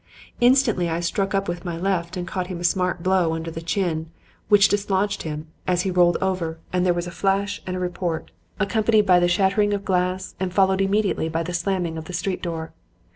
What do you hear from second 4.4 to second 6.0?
which dislodged him; and as he